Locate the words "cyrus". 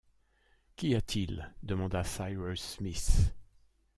2.03-2.59